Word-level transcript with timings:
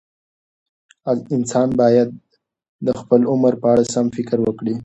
انسانان 1.35 1.69
باید 1.81 2.09
د 2.85 2.87
خپل 2.99 3.21
عمر 3.31 3.53
په 3.61 3.67
اړه 3.73 3.83
سم 3.93 4.05
فکر 4.17 4.37
وکړي. 4.43 4.75